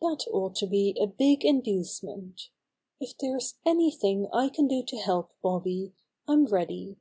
[0.00, 2.48] "That ought to be a big inducement.
[3.00, 5.92] If there's anything I can do to help, Bobby,
[6.26, 6.96] I'm ready."